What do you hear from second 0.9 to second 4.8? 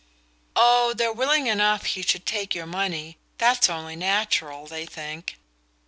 they're willing enough he should take your money that's only natural,